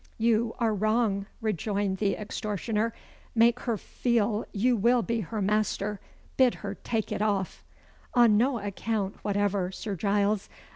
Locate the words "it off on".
7.11-8.35